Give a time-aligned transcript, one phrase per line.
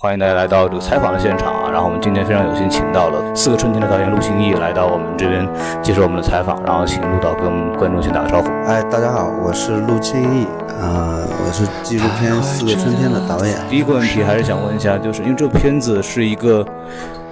[0.00, 1.68] 欢迎大家来到这个采访的现场啊！
[1.72, 5.44] 然后我们今天非常有幸请到了《四个春天》的导演陆星义来到我们这边
[5.82, 8.46] 接受我们的采访，然后请陆导跟观众先打个招呼。
[8.68, 13.58] 哎，大家好，我是陆行义，呃，我是纪录片《四个春天》的导演。
[13.68, 16.64] 第一个问题还是想问一下，就是因为这个片子是一个。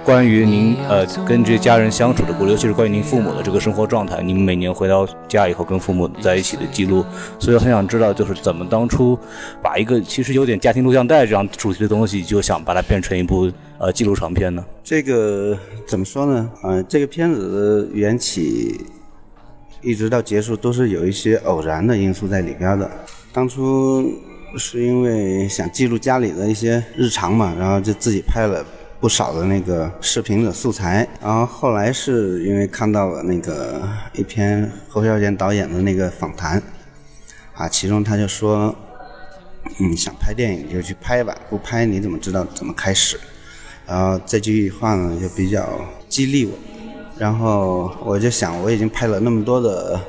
[0.07, 7.03] 关于您呃跟这家人相处的故事，尤其是关于您父母的这个生活状态，您每年回到家以后跟父母在一起的记录，
[7.37, 9.19] 所以很想知道，就是怎么当初
[9.61, 14.63] 把一个其实有点家庭录像带这样主题的东西，就想把它变成一部呃记录长片呢？
[14.81, 16.49] 这个怎么说呢？
[16.63, 18.85] 嗯，这个片子的缘起
[19.81, 22.89] 一直到结束都是有一些偶然的因素在里边的。
[23.33, 24.09] 当初
[24.55, 28.65] 是因为想记录家里的一些日常嘛，然后就自己拍了。
[28.99, 36.61] 不少的那个视频的素材，然后后来是因为看到了那个一篇侯孝贤导演的那个访谈，
[37.53, 38.73] 啊，其中他就说，
[39.79, 43.19] 嗯，想拍电影就去拍吧，不拍你怎么知道怎么开始？
[43.85, 46.53] 然后这句话呢就比较激励我，
[47.19, 49.99] 然后我就想我已经拍了那么多的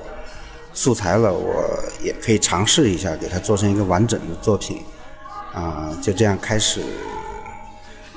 [0.72, 4.80] 素材了，我也可以尝试一下给它做成一个完整的作品，
[5.52, 6.80] 啊，就这样开始。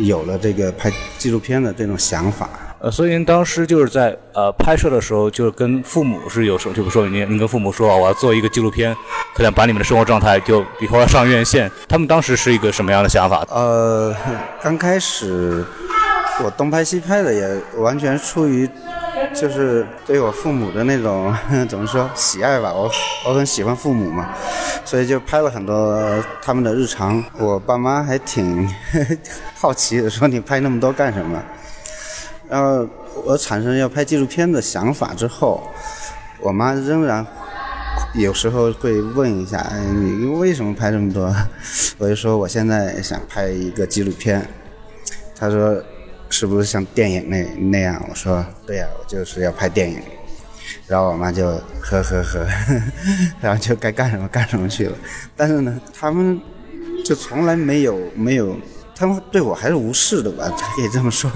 [0.06, 2.50] 有了这个拍纪录片的这种想法，
[2.80, 8.96] 呃，所以您当时就是在呃拍摄的时候，就是跟父母是有时候，就比如说您您跟父母说，我要做一个纪录片，
[9.36, 13.46] 可能把你们的生活状态就以后要上院线，他们当时是一个什么样的想法？
[13.50, 14.16] 呃，
[14.62, 15.64] 刚开始
[16.44, 18.70] 我东拍西拍的，也完全出于。
[19.34, 21.34] 就是对我父母的那种
[21.68, 22.92] 怎么说喜爱吧，我
[23.26, 24.30] 我很喜欢父母嘛，
[24.86, 27.24] 所以就拍了很多他们的日常。
[27.38, 28.68] 我爸妈还挺
[29.56, 31.42] 好奇的，说你拍那么多干什么？
[32.50, 32.88] 然后
[33.24, 35.64] 我产生要拍纪录片的想法之后，
[36.42, 37.26] 我妈仍然
[38.14, 41.34] 有时候会问一下，你为什么拍这么多？
[41.98, 44.46] 我就说我现在想拍一个纪录片。
[45.36, 45.82] 她说。
[46.32, 48.04] 是不是像电影那那样？
[48.10, 50.02] 我说对呀，我就是要拍电影。
[50.88, 51.48] 然后我妈就
[51.82, 52.48] 呵呵呵，
[53.42, 54.98] 然后就该干什么干什么去了。
[55.36, 56.40] 但是呢，他们
[57.06, 58.58] 就从来没有没有，
[58.96, 61.30] 他们对我还是无视的吧，可以这么说。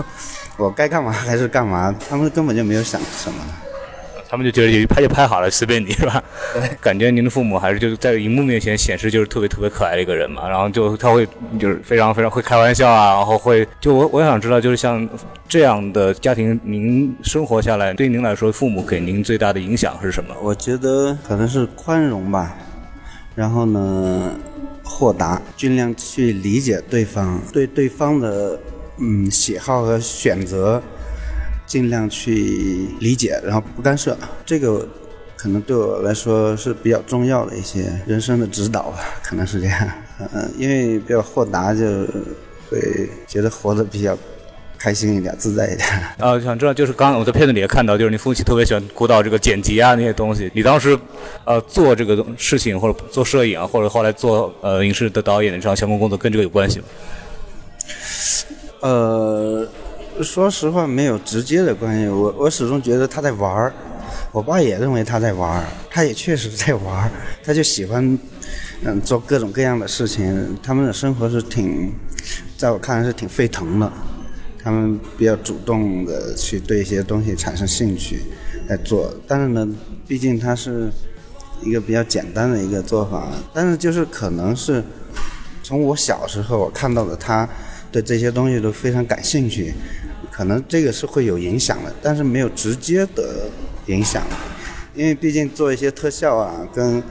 [0.58, 3.44] 我该干嘛还是干嘛，他们根本就没有想什么。
[4.28, 6.24] 他们就觉得一拍就拍好了，随便你 是吧？
[6.82, 11.28] 感觉您的父母还是就是在荧幕面前显示就是特别特别可爱的一个人嘛，然后就他会
[11.60, 15.08] 就是非常非常会开玩笑啊，然后会就我我想知道就是像
[15.48, 20.36] 这样的家庭，您生活下来对您来说，父母给您最大的影响是什么？
[20.42, 22.56] 我觉得可能是宽容吧，
[23.36, 24.32] 然后呢，
[24.84, 28.60] 豁达，尽量去理解对方，对对方的
[29.00, 30.82] 嗯喜好和选择。
[31.66, 34.88] 尽量去理解，然后不干涉，这个
[35.36, 39.90] 可能对我来说是比较重要的一些人生的指导吧，可能是这样。
[40.34, 41.86] 嗯，因为比较豁达，就
[42.70, 44.18] 会觉得活得比较
[44.78, 45.88] 开心一点、自在一点。
[46.20, 50.50] 啊，想知道就是刚刚我在片子里也看到，就是你父亲特别喜欢鼓捣这个剪辑啊那些东西。
[50.54, 50.98] 你当时
[51.44, 56.86] 呃做这个事情，或者做摄影啊，或者后来做呃影视的导演的这样相关工作，跟这个有关系吗？
[58.82, 59.68] 呃。
[60.24, 62.08] 说实话，没有直接的关系。
[62.08, 63.74] 我我始终觉得他在玩儿，
[64.32, 67.12] 我爸也认为他在玩儿，他也确实在玩儿。
[67.44, 68.18] 他就喜欢
[68.84, 70.58] 嗯做各种各样的事情。
[70.64, 71.94] 他们的生活是挺，
[72.58, 73.92] 在我看来是挺沸腾的。
[74.64, 78.24] 他们比较主动的去对一些东西产生兴趣
[78.68, 79.14] 来做。
[79.28, 79.68] 但是呢，
[80.08, 80.90] 毕竟他是
[81.62, 83.28] 一个比较简单的一个做法。
[83.54, 84.84] 但是就是可能是
[85.62, 87.48] 从我小时候我看到的他
[87.96, 89.74] 对这些东西都非常感兴趣。
[90.30, 93.48] 可能这个是会有影响的，但是没有直接的
[93.86, 94.22] 影响，
[94.94, 97.02] 因为毕竟做一些特效啊，跟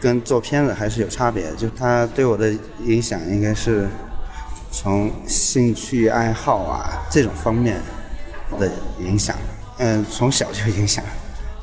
[0.00, 1.44] 跟做片子还是有差别。
[1.58, 2.50] 就他对我的
[2.86, 3.86] 影响，应该是
[4.70, 7.78] 从兴趣爱好啊这种方面
[8.58, 9.36] 的影响。
[9.76, 11.04] 嗯，从小就影响，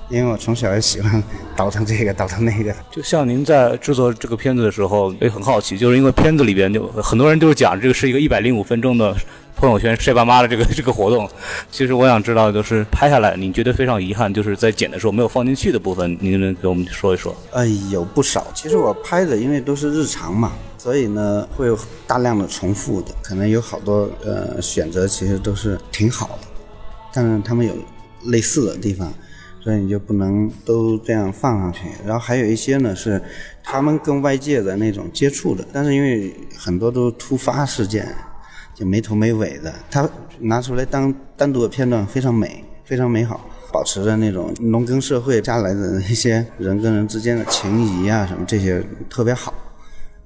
[0.10, 1.24] 因为我从小也喜欢
[1.56, 2.76] 倒腾这个倒腾那个。
[2.92, 9.16] 就像您在制作这个片子的时候，也很好奇，就是因为片子里边就很多人就是讲这个是一个一百零五分钟的。
[9.56, 11.30] 朋友圈晒爸妈的这个 这个活动，
[11.70, 17.36] 其实我想知道，就是拍下来，你觉得非常遗憾，就是在剪的时候没有放进去的部分，您能给我们说一说？
[17.52, 18.48] 呃，有不少。
[18.56, 21.78] 其实我拍的，因为都是日常嘛，所以呢会有
[22.08, 26.48] 大量的重复的，可能有好多呃选择，其实都是挺好的，
[27.14, 27.74] 但是他们有
[28.28, 29.12] 类似的地方，
[29.62, 31.88] 所以你就不能都这样放上去。
[32.06, 33.22] 然后还有一些呢是
[33.64, 38.08] 他们跟外界的那种接触的，但是因为很多都突发事件。
[38.76, 40.10] 就没头没尾的，他
[40.40, 49.54] 拿出来当单独的片段，非常美，非常美好，保持着那种农耕社会下来的那些人跟人之间的情谊啊，什么这些特别好，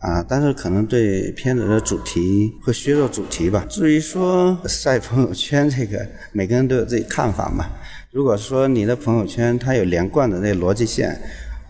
[0.03, 3.65] 啊，但是可能对片子的主题会削弱主题吧。
[3.69, 7.65] 至于说晒朋友圈这个，每个人都有自己看法嘛。
[8.11, 11.17] 如果说你的朋友圈它有连贯的那逻辑线，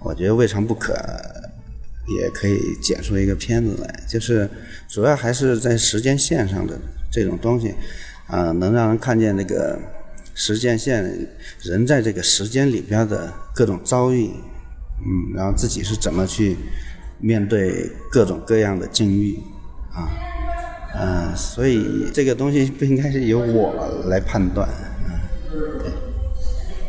[0.02, 0.94] 我觉得未尝不可，
[2.20, 4.04] 也可以剪出一个片子来。
[4.10, 4.50] 就是
[4.90, 6.76] 主要还是在时间线上的
[7.12, 7.76] 这种东西，
[8.26, 9.78] 啊，能让人看见那个
[10.34, 11.04] 时间线
[11.62, 16.58] 人在这个时间里边的各种遭遇，嗯，然后自己是怎么去
[17.24, 19.40] 面对各种各样的境遇，
[19.94, 20.12] 啊，
[21.00, 23.74] 嗯，所以这个东西不应该是由我
[24.10, 24.68] 来判断。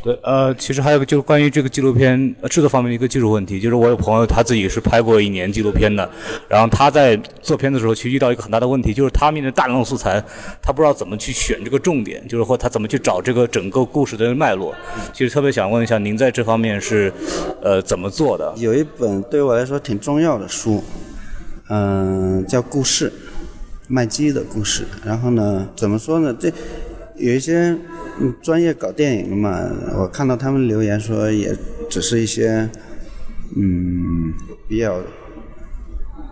[0.05, 6.07] 对，呃，其实还有个就是关于这个纪录片制作方面的一个技术问题，就是我有朋友他自己是拍过一年纪录片的，
[6.47, 10.23] 然后他在做片子的时候，其实遇到一个很大的问题，就是他面对大量的素材，
[10.61, 14.75] 他不知道怎么去选这个重点，就是或他怎么去找这个整个故事的脉络。
[15.15, 17.11] 其实特别想问一下，您在这方面是
[17.63, 18.53] 呃怎么做的？
[18.59, 20.85] 有一本对我来说挺重要的书，
[21.71, 23.11] 嗯，叫《故事》，
[23.89, 24.85] 麦基的故事。
[25.03, 26.37] 然后呢，怎么说呢？
[26.39, 26.53] 这
[27.17, 27.75] 有一些。
[28.43, 29.61] 专业搞电影的嘛，
[29.97, 31.57] 我看到他们留言说，也
[31.91, 32.71] 只是一些，
[33.57, 34.33] 嗯，
[34.69, 35.01] 比较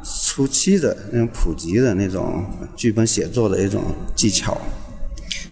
[0.05, 2.45] 初期的那种普及的那种
[2.77, 3.83] 剧本写作的一种
[4.15, 4.57] 技巧，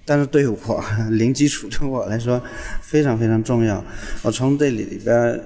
[0.04, 2.40] 但是对我 零基础的我来说，
[2.80, 3.82] 非常非常重要。
[4.22, 5.40] 我从这里里边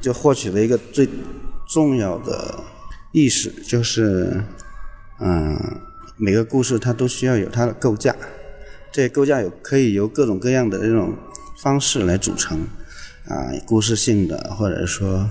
[0.00, 1.08] 就获取了一个最
[1.68, 2.58] 重要的
[3.12, 4.42] 意识，就是，
[5.20, 5.56] 嗯，
[6.16, 8.16] 每个故事它都需要有它的构架。
[8.90, 11.14] 这些构架有可以由各种各样的这种
[11.58, 12.60] 方式来组成，
[13.26, 15.28] 啊，故事性的，或者说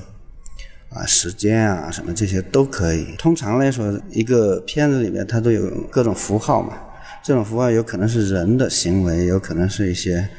[0.89, 3.15] 啊时间啊什么这些都可以。
[3.18, 6.77] 通常来说，一个片子里面它都有各种符号嘛，
[7.24, 10.30] 这种符号有可能是人的行为，有可能是一些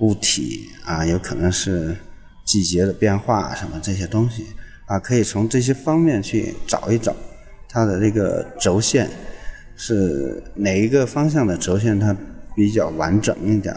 [0.00, 1.96] 物体啊，有可能是
[2.44, 4.44] 季节的变化什么这些东西
[4.86, 7.16] 啊，可以从这些方面去找一找
[7.68, 9.08] 它的这个轴线
[9.76, 12.14] 是哪一个方向的轴线它。
[12.58, 13.72] 比较完整一点，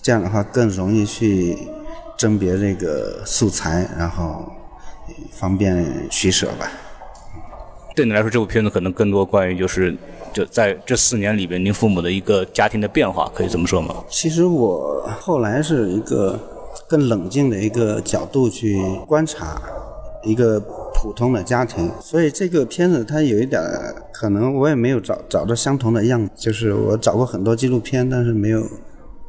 [0.00, 1.58] 这样的话更容易去
[2.16, 4.52] 甄别这个素材，然后
[5.32, 6.70] 方便取舍吧。
[7.96, 9.92] 对你来说，这部片子可能更多关于就是
[10.32, 13.92] 就在这四年里边，您父母的一个家庭的变化，可以这么说吗？
[14.08, 16.38] 其实我后来是一个
[16.86, 19.60] 更冷静的一个角度去观察
[20.22, 20.62] 一个。
[21.00, 23.62] 普通的家庭，所以这个片子它有一点
[24.12, 28.66] 可能我也没有找找到相同的样，就是我找过很多纪录片，但是没有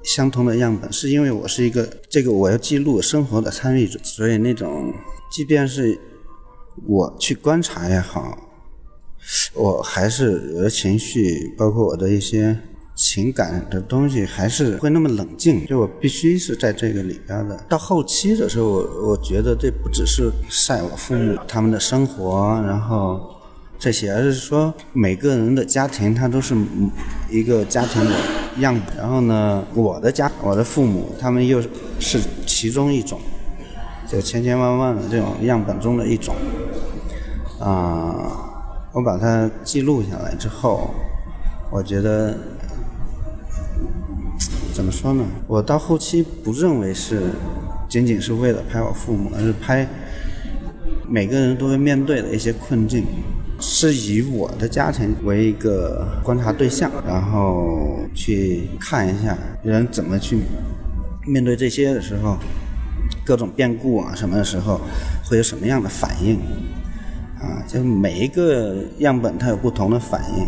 [0.03, 4.91] 相同的样本，是因为我是一个这个我要记录生活的参与者，所以那种
[5.31, 5.95] 即便是
[6.87, 8.35] 我去观察也好，
[9.53, 12.57] 我还是我的情绪，包括我的一些。
[13.01, 17.55] 情感的东西还是会那么冷静，就我必须是在这个里边的。
[17.69, 23.21] 到后期的时候，我我觉得这不只是晒我父母他们的生活，然后
[23.79, 26.53] 这些，而是说每个人的家庭，它都是
[27.29, 28.11] 一个家庭的
[28.57, 28.97] 样本。
[28.97, 31.61] 然后呢，我的家，我的父母，他们又
[31.99, 33.17] 是其中一种，
[34.09, 36.35] 就千千万万的这种样本中的一种。
[37.61, 40.93] 啊，我把它记录下来之后，
[41.71, 42.37] 我觉得。
[44.79, 45.25] 怎么说呢？
[45.45, 47.31] 我到后期不认为是
[47.89, 49.85] 仅仅是为了拍我父母，而是拍
[51.05, 53.03] 每个人都会面对的一些困境，
[53.59, 60.37] 是以我的家庭为一个观察对象，然后去看一下人怎么去
[61.27, 62.37] 面对这些的时候，
[63.25, 64.79] 各种变故啊什么的时候
[65.25, 66.37] 会有什么样的反应
[67.41, 67.59] 啊？
[67.67, 70.45] 就每一个样本它有不同的反应，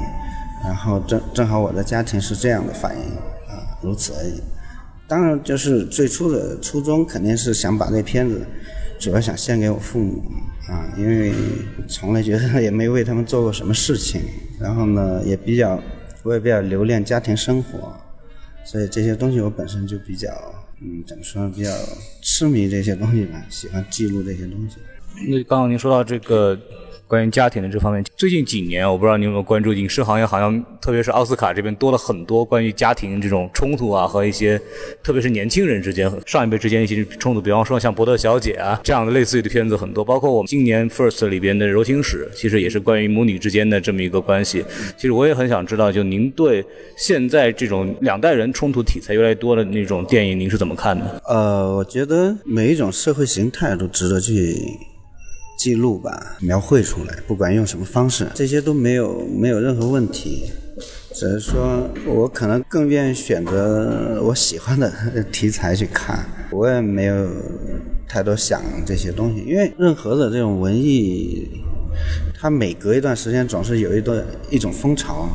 [0.63, 3.03] 然后正正好我的家庭是这样的反应。
[3.81, 4.41] 如此而已。
[5.07, 8.45] 当然，就是最初的初衷肯定是想把这片子，
[8.97, 10.23] 主要想献给我父母
[10.69, 11.33] 啊，因为
[11.87, 14.21] 从来觉得也没为他们做过什么事情。
[14.59, 15.81] 然后呢，也比较，
[16.23, 17.93] 我也比较留恋家庭生活，
[18.63, 20.29] 所以这些东西我本身就比较，
[20.79, 21.69] 嗯，怎么说，比较
[22.21, 24.77] 痴迷这些东西吧，喜欢记录这些东西。
[25.27, 26.57] 那刚刚您说到这个。
[27.11, 34.57] 关于家庭的这方面，最近几年，我不知道你有没有关注影视行业，好像特别是奥斯卡这边多了很多关于家庭这种冲突啊，和一些
[35.03, 37.41] 特别是年轻人之间、上一辈之间一些冲突。
[37.41, 44.63] 比方说像《伯德小姐》啊这样的类似于的片子很多，包括我们今年 First 里边的《柔情史》，其实也是关于母女之间的这么一个关系。
[44.95, 46.63] 其实我也很想知道，就您对
[46.95, 51.21] 现在这种两代人冲突题材越来越多的那种电影，您是怎么看的？
[51.27, 54.55] 呃，我觉得每一种社会形态都值得去。
[55.61, 60.49] 记录吧，描绘出来，不管用什么方式，这些都没有没有任何问题。
[61.13, 64.91] 只是说我可能更愿意选择我喜欢的
[65.31, 67.27] 题材去看，我也没有
[68.07, 71.47] 太多想这些东西，因为任何的这种文艺，
[72.33, 75.29] 它每隔一段时间总是有一段一种风潮，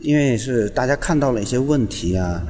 [0.00, 2.42] 因为是大家看到了一些问题啊，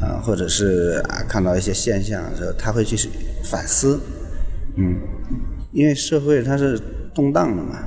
[0.00, 3.08] 啊，或者是啊看到一些现象的时候，他会去
[3.44, 4.00] 反思，
[4.76, 4.96] 嗯，
[5.76, 6.80] 因为社会它是
[7.14, 7.78] 动荡的嘛，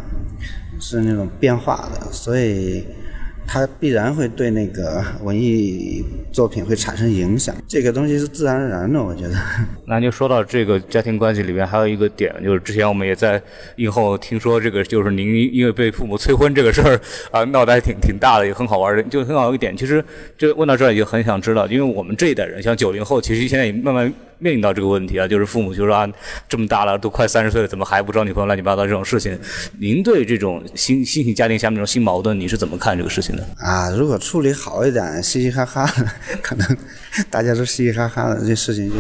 [0.80, 2.86] 是那种变化的，所以。
[3.52, 9.36] 它必然会对那个文艺作品会产生影响，这个东西是自然而然的，我觉得。
[9.86, 13.42] 那您说到这个家庭关系里面，还有一个点，就是之前我们也在
[13.78, 17.00] 映后听说，这个就是您因为被父母催婚这个事儿
[17.32, 19.76] 啊，闹得还挺挺大的，也很好玩的，就很好一个点。
[19.76, 20.04] 其实
[20.38, 24.14] 就问到这儿，也很想知道，因为我们这一代人，像九零后，其实现在也慢慢。
[24.42, 26.10] 面临到这个问题啊，就是父母就说啊，
[26.48, 28.46] 这么大了，都快三十岁了，怎么还不找女朋友？
[28.46, 29.38] 乱七八糟这种事情，
[29.82, 33.46] 您对这种新新型家庭下面这种新矛盾，你是怎么看这个事情的？
[33.58, 36.10] 啊，如果处理好一点，嘻嘻哈哈的，
[36.44, 36.78] 可能
[37.30, 38.96] 大家都嘻嘻哈哈的，这事情就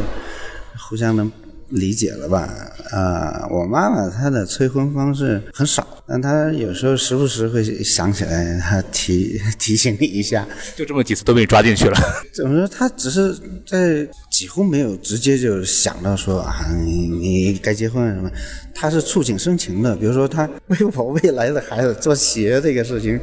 [0.77, 1.31] 互相能。
[1.71, 2.49] 理解了吧？
[2.89, 10.47] 啊，我妈妈她的催婚方式很少，但她有时候时不时会想起来，她提提醒你一下。
[10.75, 11.95] 就这么几次都被你抓进去了。
[12.33, 12.67] 怎么说？
[12.67, 14.07] 她只是在
[14.39, 18.31] 几乎没有直接就想到说啊，你该结婚什么？
[18.73, 19.93] 他是触景生情的。
[19.97, 23.19] 比如说，他 为我未来的孩子做鞋这个事情，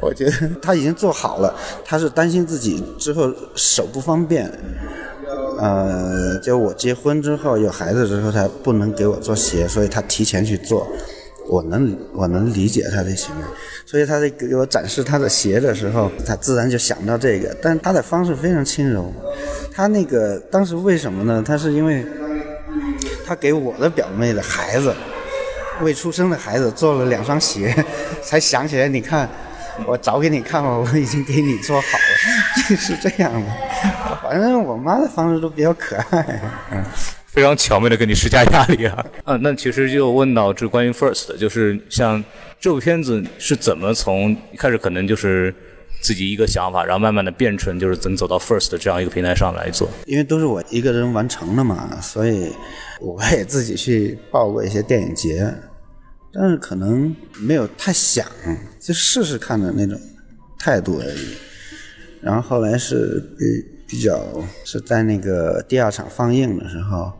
[0.00, 1.54] 我觉得他已经做好了。
[1.84, 4.50] 他是担心自己之后手不方便。
[5.58, 10.90] 呃，就我结婚之后有孩子之后，他不能给我做鞋，所以他提前去做。
[11.48, 13.42] 我能我能理解他的行为，
[13.86, 17.56] 所以他在给我展示他的鞋的时候，他自然就想到这个。
[17.62, 19.12] 但他的方式非常轻柔。
[19.72, 21.42] 他那个当时为什么呢？
[21.46, 22.04] 他是因为
[23.26, 24.94] 他给我的表妹的孩子，
[25.82, 27.74] 未出生的孩子做了两双鞋，
[28.22, 28.88] 才想起来。
[28.88, 29.28] 你看。
[29.86, 33.46] 我找给你看吧，我已经给你做好了， 是这样的。
[34.20, 36.40] 反正我妈的方式都比较可爱，
[36.72, 36.84] 嗯，
[37.38, 39.06] 非常巧妙的给你施加压力啊。
[39.22, 42.22] 啊，那其实就问到这关于 First，就是像
[42.58, 45.54] 这部片子是怎么从一开始可能就是
[46.02, 49.88] 自己一个想法，然后慢慢的变成就是怎么走到 First 这样一个平台上来做？
[50.06, 52.50] 因为都是我一个人完成的嘛，所以
[53.00, 55.54] 我也自己去报过一些电影节。
[56.32, 58.26] 但是可能没有太想，
[58.80, 59.96] 就试试看的那种
[60.58, 61.36] 态度而已。
[62.20, 64.20] 然后后来是比比较
[64.64, 67.12] 是在那个第二场放映的时候，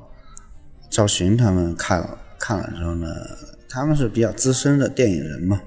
[0.91, 3.09] 赵寻他们看了看了之后呢，
[3.69, 5.61] 他们是比较资深的电影人嘛。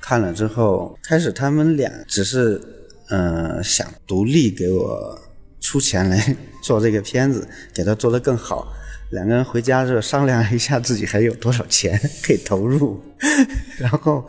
[0.00, 2.60] 看了之后，开始他们俩只是
[3.08, 5.18] 嗯想独立给我
[5.60, 8.66] 出钱来做这个片子，给他做得更好。
[9.10, 13.00] 两个人回家之后商量一下自己还有多少钱 可以投入，
[13.78, 14.28] 然后，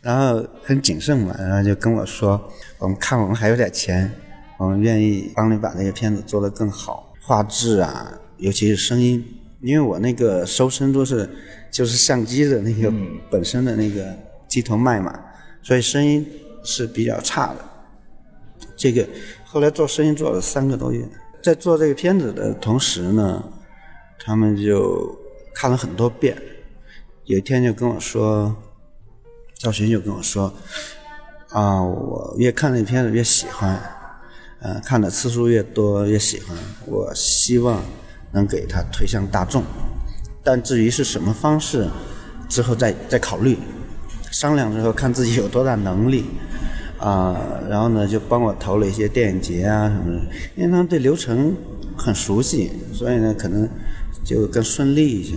[0.00, 4.10] 然后很谨慎嘛，然后就跟我说：“我们看我们还有点钱，
[4.58, 9.24] 我们愿意帮你把这个片子做得更好，画质啊，尤其是声音，
[9.62, 11.28] 因为我那个收声都是
[11.70, 12.92] 就是相机的那个
[13.30, 14.14] 本身的那个
[14.46, 15.18] 机头麦嘛，
[15.62, 16.26] 所以声音
[16.62, 17.64] 是比较差的。
[18.76, 19.08] 这个
[19.44, 21.02] 后来做声音做了三个多月，
[21.42, 23.42] 在做这个片子的同时呢。”
[24.24, 25.18] 他们就
[25.52, 26.40] 看了很多遍，
[27.24, 28.54] 有一天就跟我说，
[29.58, 30.54] 赵群就跟我说，
[31.48, 33.76] 啊，我越看那片子越喜欢，
[34.60, 36.56] 呃，看的次数越多越喜欢，
[36.86, 37.82] 我希望
[38.32, 39.62] 能给他推向大众，
[40.42, 41.88] 但至于是什么方式，
[42.48, 43.58] 之后再再考虑，
[44.30, 46.24] 商量之后看自己有多大能力，
[46.98, 50.20] 啊，然后呢就帮我投了一些电影节啊什么的，
[50.56, 51.54] 因为他们对流程
[51.96, 53.68] 很熟悉，所以呢可能。
[54.24, 55.34] 就更顺利一些，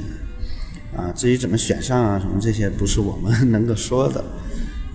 [0.95, 4.23] 啊，至于怎么选上啊，什么这些不是我们能够说的，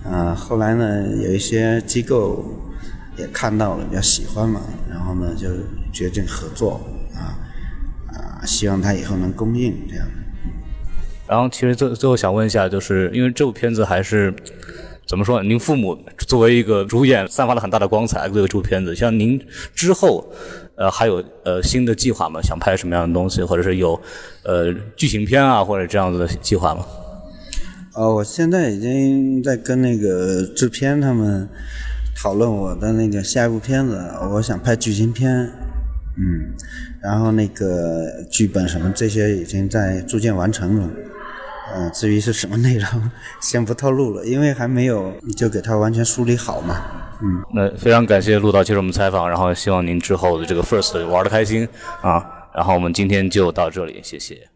[0.09, 2.41] 啊，后来呢，有一些机构
[3.17, 5.49] 也看到了，比较喜欢嘛，然后呢，就
[5.91, 6.79] 决定合作，
[7.13, 7.35] 啊，
[8.41, 10.05] 啊，希望他以后能供应这样。
[11.27, 14.33] 然后，其实最最后想问一下，就是因为这部片子还是
[15.07, 15.41] 怎么说？
[15.43, 19.39] 您父母作为一个主演，散发了很大的光彩，对这部片子，像您
[19.73, 20.33] 之后。
[20.77, 22.41] 呃，还有呃新的计划吗？
[22.41, 24.01] 想拍什么样的东西，或者是有
[24.43, 26.83] 呃剧情片啊，或者这样子的计划吗？
[27.93, 31.47] 哦，我现在已经在跟那个制片他们
[32.15, 35.51] 讨论我的那个下一部片子，我想拍剧情片，
[36.21, 36.53] 嗯，
[37.01, 40.89] 然后那个剧本什么这些已经在逐渐完成了。
[41.73, 43.11] 嗯，至于是什么内容，
[43.41, 46.75] 先不透露了，因为还没有就给他完全梳理好嘛。
[47.21, 51.65] 嗯，那非常感谢陆导接受我们采访，然后希望您之后的这个 first 玩的开心
[52.01, 54.50] 啊，然后我们今天就到这里，谢谢。